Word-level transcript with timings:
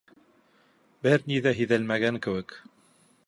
Бер 1.07 1.27
ни 1.31 1.37
ҙә 1.47 1.53
һиҙелмәгән 1.59 2.19
кеүек. 2.27 2.57